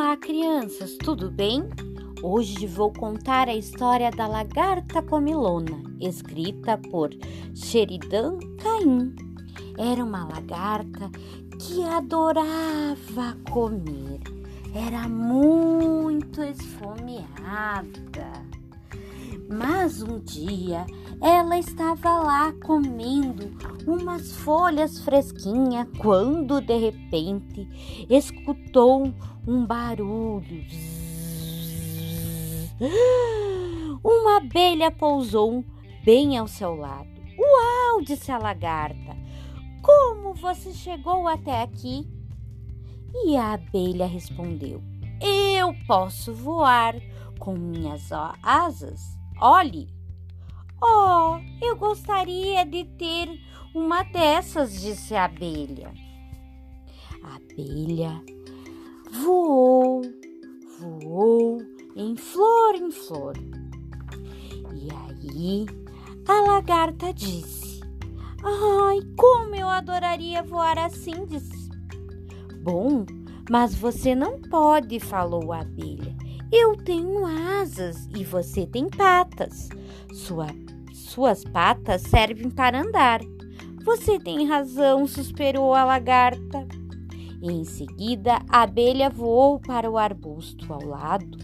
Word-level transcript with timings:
Olá, 0.00 0.16
crianças, 0.16 0.96
tudo 0.96 1.28
bem? 1.28 1.68
Hoje 2.22 2.68
vou 2.68 2.92
contar 2.92 3.48
a 3.48 3.56
história 3.56 4.12
da 4.12 4.28
lagarta 4.28 5.02
comilona, 5.02 5.82
escrita 6.00 6.78
por 6.78 7.10
Sheridan 7.52 8.38
Caim. 8.62 9.12
Era 9.76 10.04
uma 10.04 10.24
lagarta 10.24 11.10
que 11.58 11.82
adorava 11.82 13.36
comer, 13.50 14.20
era 14.72 15.08
muito 15.08 16.44
esfomeada. 16.44 18.47
Mas 19.48 20.02
um 20.02 20.18
dia 20.18 20.84
ela 21.22 21.58
estava 21.58 22.20
lá 22.20 22.52
comendo 22.64 23.56
umas 23.86 24.36
folhas 24.36 24.98
fresquinhas 25.00 25.88
quando 25.98 26.60
de 26.60 26.76
repente 26.76 28.06
escutou 28.10 29.10
um 29.46 29.64
barulho. 29.64 30.66
Uma 34.04 34.36
abelha 34.36 34.90
pousou 34.90 35.64
bem 36.04 36.36
ao 36.36 36.46
seu 36.46 36.74
lado. 36.74 37.08
Uau! 37.38 38.02
disse 38.02 38.30
a 38.30 38.38
lagarta. 38.38 39.16
Como 39.82 40.34
você 40.34 40.72
chegou 40.72 41.26
até 41.26 41.62
aqui? 41.62 42.06
E 43.14 43.36
a 43.36 43.54
abelha 43.54 44.06
respondeu: 44.06 44.82
Eu 45.20 45.74
posso 45.86 46.34
voar 46.34 46.94
com 47.38 47.54
minhas 47.54 48.10
asas 48.42 49.17
Olhe! 49.40 49.88
Oh, 50.82 51.38
eu 51.62 51.76
gostaria 51.76 52.64
de 52.64 52.84
ter 52.84 53.28
uma 53.72 54.02
dessas, 54.02 54.80
disse 54.80 55.14
a 55.14 55.26
abelha. 55.26 55.92
A 57.22 57.36
abelha 57.36 58.20
voou, 59.12 60.02
voou 60.80 61.58
em 61.94 62.16
flor 62.16 62.74
em 62.74 62.90
flor. 62.90 63.34
E 64.74 64.88
aí 64.92 65.66
a 66.26 66.40
lagarta 66.40 67.12
disse: 67.14 67.80
Ai, 68.42 68.98
como 69.16 69.54
eu 69.54 69.68
adoraria 69.68 70.42
voar 70.42 70.78
assim, 70.78 71.26
disse. 71.26 71.68
Bom, 72.62 73.06
mas 73.48 73.72
você 73.72 74.16
não 74.16 74.40
pode, 74.40 74.98
falou 74.98 75.52
a 75.52 75.60
abelha. 75.60 76.16
Eu 76.50 76.76
tenho 76.76 77.07
asas 77.68 78.08
e 78.16 78.24
você 78.24 78.66
tem 78.66 78.88
patas. 78.88 79.68
Sua, 80.12 80.46
suas 80.92 81.44
patas 81.44 82.02
servem 82.02 82.50
para 82.50 82.80
andar. 82.80 83.20
Você 83.84 84.18
tem 84.18 84.46
razão, 84.46 85.06
suspirou 85.06 85.74
a 85.74 85.84
lagarta. 85.84 86.66
Em 87.42 87.64
seguida, 87.64 88.40
a 88.48 88.62
abelha 88.62 89.10
voou 89.10 89.60
para 89.60 89.88
o 89.88 89.98
arbusto 89.98 90.72
ao 90.72 90.84
lado. 90.84 91.38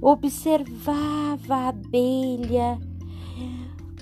Observava 0.00 1.54
a 1.54 1.68
abelha, 1.68 2.78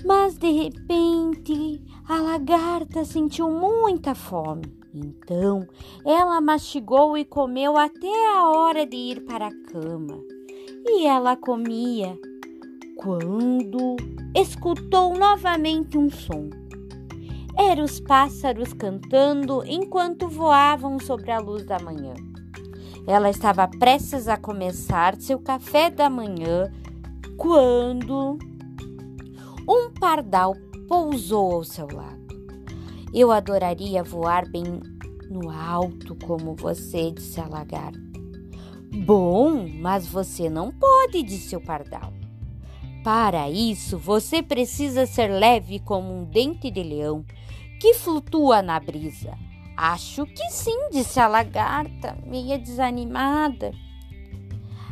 mas 0.05 0.37
de 0.37 0.51
repente 0.51 1.83
a 2.07 2.21
lagarta 2.21 3.03
sentiu 3.03 3.49
muita 3.49 4.13
fome. 4.13 4.77
Então 4.93 5.67
ela 6.05 6.39
mastigou 6.39 7.17
e 7.17 7.25
comeu 7.25 7.77
até 7.77 8.35
a 8.35 8.49
hora 8.49 8.85
de 8.85 8.95
ir 8.95 9.25
para 9.25 9.47
a 9.47 9.63
cama. 9.71 10.36
E 10.89 11.05
ela 11.05 11.35
comia 11.35 12.17
quando 12.95 13.97
escutou 14.33 15.17
novamente 15.17 15.97
um 15.97 16.09
som. 16.09 16.49
Eram 17.57 17.83
os 17.83 17.99
pássaros 17.99 18.71
cantando 18.73 19.63
enquanto 19.65 20.29
voavam 20.29 20.97
sobre 20.99 21.31
a 21.31 21.39
luz 21.39 21.65
da 21.65 21.77
manhã. 21.79 22.13
Ela 23.05 23.29
estava 23.29 23.67
prestes 23.67 24.27
a 24.27 24.37
começar 24.37 25.19
seu 25.19 25.39
café 25.39 25.89
da 25.89 26.09
manhã 26.09 26.71
quando 27.35 28.37
um 29.67 29.91
pardal 29.99 30.55
pousou 30.87 31.53
ao 31.53 31.63
seu 31.63 31.87
lado. 31.87 32.27
Eu 33.13 33.31
adoraria 33.31 34.03
voar 34.03 34.49
bem 34.49 34.81
no 35.29 35.49
alto 35.49 36.15
como 36.25 36.55
você, 36.55 37.11
disse 37.11 37.39
a 37.41 37.47
lagarta. 37.47 38.06
Bom, 38.93 39.67
mas 39.67 40.07
você 40.07 40.49
não 40.49 40.71
pode, 40.71 41.23
disse 41.23 41.55
o 41.55 41.61
pardal. 41.61 42.13
Para 43.03 43.49
isso, 43.49 43.97
você 43.97 44.43
precisa 44.43 45.05
ser 45.05 45.27
leve 45.27 45.79
como 45.79 46.13
um 46.13 46.25
dente 46.25 46.69
de 46.69 46.83
leão 46.83 47.23
que 47.79 47.93
flutua 47.93 48.61
na 48.61 48.79
brisa. 48.79 49.37
Acho 49.77 50.25
que 50.25 50.49
sim, 50.49 50.89
disse 50.91 51.19
a 51.19 51.27
lagarta, 51.27 52.17
meia 52.25 52.57
desanimada. 52.57 53.71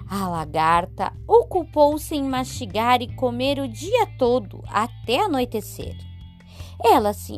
A 0.08 0.28
lagarta 0.28 1.12
ocupou-se 1.28 2.16
em 2.16 2.24
mastigar 2.24 3.02
e 3.02 3.14
comer 3.16 3.60
o 3.60 3.68
dia 3.68 4.06
todo 4.20 4.64
até 4.68 5.22
anoitecer. 5.22 5.98
Ela 6.84 7.14
se 7.14 7.34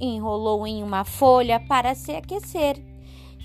enrolou 0.00 0.66
em 0.66 0.82
uma 0.82 1.04
folha 1.04 1.60
para 1.60 1.94
se 1.94 2.12
aquecer. 2.12 2.82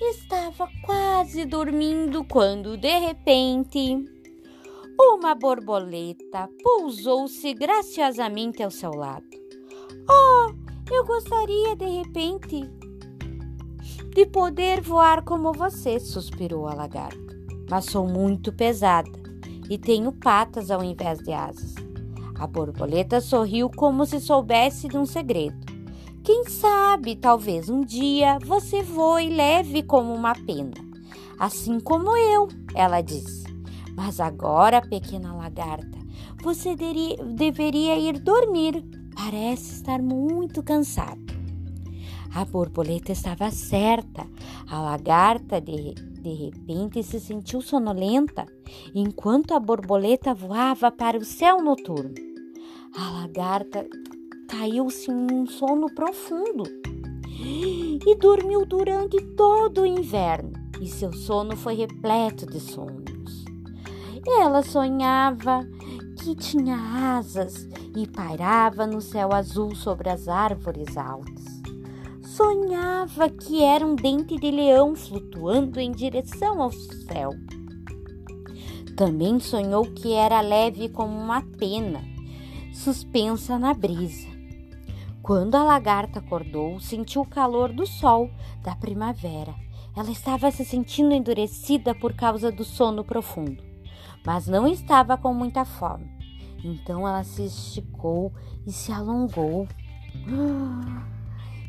Estava 0.00 0.68
quase 0.82 1.44
dormindo 1.44 2.24
quando, 2.24 2.76
de 2.76 2.98
repente, 2.98 4.04
uma 4.98 5.34
borboleta 5.34 6.48
pousou-se 6.62 7.54
graciosamente 7.54 8.62
ao 8.62 8.70
seu 8.70 8.90
lado. 8.90 9.24
Oh, 10.10 10.52
eu 10.92 11.04
gostaria 11.04 11.76
de 11.76 11.86
repente 11.86 12.68
de 14.14 14.26
poder 14.26 14.80
voar 14.80 15.22
como 15.22 15.52
você, 15.52 16.00
suspirou 16.00 16.66
a 16.66 16.74
lagarta. 16.74 17.18
Mas 17.70 17.86
sou 17.86 18.06
muito 18.06 18.52
pesada 18.52 19.10
e 19.70 19.78
tenho 19.78 20.12
patas 20.12 20.70
ao 20.70 20.82
invés 20.82 21.20
de 21.20 21.32
asas. 21.32 21.74
A 22.38 22.46
borboleta 22.46 23.20
sorriu 23.20 23.70
como 23.70 24.04
se 24.04 24.20
soubesse 24.20 24.88
de 24.88 24.98
um 24.98 25.06
segredo. 25.06 25.73
Quem 26.24 26.44
sabe, 26.48 27.16
talvez 27.16 27.68
um 27.68 27.82
dia 27.82 28.38
você 28.38 28.82
voe 28.82 29.28
leve 29.28 29.82
como 29.82 30.14
uma 30.14 30.32
pena. 30.34 30.72
Assim 31.38 31.78
como 31.78 32.16
eu, 32.16 32.48
ela 32.74 33.02
disse. 33.02 33.44
Mas 33.94 34.18
agora, 34.18 34.80
pequena 34.80 35.34
lagarta, 35.34 35.98
você 36.42 36.74
deveria 36.74 37.98
ir 37.98 38.18
dormir. 38.20 38.82
Parece 39.14 39.74
estar 39.74 40.00
muito 40.00 40.62
cansada. 40.62 41.20
A 42.34 42.42
borboleta 42.46 43.12
estava 43.12 43.50
certa. 43.50 44.26
A 44.66 44.80
lagarta, 44.80 45.60
de, 45.60 45.92
de 45.92 46.32
repente, 46.32 47.02
se 47.02 47.20
sentiu 47.20 47.60
sonolenta 47.60 48.46
enquanto 48.94 49.52
a 49.52 49.60
borboleta 49.60 50.32
voava 50.32 50.90
para 50.90 51.18
o 51.18 51.24
céu 51.24 51.62
noturno. 51.62 52.14
A 52.96 53.10
lagarta 53.10 53.86
caiu-se 54.56 55.10
em 55.10 55.32
um 55.32 55.46
sono 55.46 55.92
profundo 55.92 56.62
e 58.06 58.14
dormiu 58.14 58.64
durante 58.64 59.20
todo 59.34 59.80
o 59.82 59.86
inverno, 59.86 60.52
e 60.80 60.86
seu 60.86 61.12
sono 61.12 61.56
foi 61.56 61.74
repleto 61.74 62.46
de 62.46 62.60
sonhos. 62.60 63.44
Ela 64.24 64.62
sonhava 64.62 65.66
que 66.22 66.36
tinha 66.36 66.76
asas 67.18 67.68
e 67.96 68.06
pairava 68.06 68.86
no 68.86 69.00
céu 69.00 69.32
azul 69.32 69.74
sobre 69.74 70.08
as 70.08 70.28
árvores 70.28 70.96
altas. 70.96 71.44
Sonhava 72.22 73.28
que 73.28 73.60
era 73.60 73.84
um 73.84 73.96
dente 73.96 74.36
de 74.36 74.50
leão 74.52 74.94
flutuando 74.94 75.80
em 75.80 75.90
direção 75.90 76.62
ao 76.62 76.70
céu. 76.70 77.30
Também 78.96 79.40
sonhou 79.40 79.84
que 79.84 80.12
era 80.12 80.40
leve 80.40 80.88
como 80.88 81.12
uma 81.18 81.42
pena, 81.42 82.00
suspensa 82.72 83.58
na 83.58 83.74
brisa. 83.74 84.33
Quando 85.24 85.54
a 85.54 85.64
lagarta 85.64 86.18
acordou, 86.18 86.78
sentiu 86.78 87.22
o 87.22 87.26
calor 87.26 87.72
do 87.72 87.86
sol 87.86 88.30
da 88.62 88.76
primavera. 88.76 89.54
Ela 89.96 90.10
estava 90.10 90.50
se 90.50 90.66
sentindo 90.66 91.14
endurecida 91.14 91.94
por 91.94 92.12
causa 92.12 92.52
do 92.52 92.62
sono 92.62 93.02
profundo, 93.02 93.64
mas 94.22 94.46
não 94.46 94.68
estava 94.68 95.16
com 95.16 95.32
muita 95.32 95.64
fome. 95.64 96.12
Então 96.62 97.08
ela 97.08 97.24
se 97.24 97.46
esticou 97.46 98.34
e 98.66 98.70
se 98.70 98.92
alongou. 98.92 99.66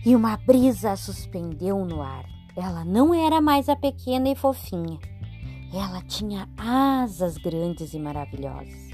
E 0.05 0.15
uma 0.15 0.37
brisa 0.37 0.91
a 0.91 0.95
suspendeu 0.95 1.83
no 1.83 1.99
ar. 1.99 2.25
Ela 2.55 2.85
não 2.85 3.11
era 3.11 3.41
mais 3.41 3.67
a 3.67 3.75
pequena 3.75 4.29
e 4.29 4.35
fofinha. 4.35 4.99
Ela 5.73 5.99
tinha 6.03 6.47
asas 6.55 7.39
grandes 7.39 7.95
e 7.95 7.99
maravilhosas, 7.99 8.91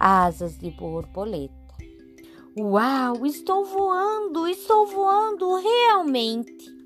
asas 0.00 0.58
de 0.58 0.72
borboleta. 0.72 1.67
Uau, 2.56 3.26
estou 3.26 3.64
voando, 3.64 4.48
estou 4.48 4.86
voando 4.86 5.56
realmente! 5.56 6.77